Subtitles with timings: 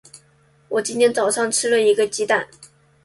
[0.69, 2.47] 我今天早上吃了一个鸡蛋。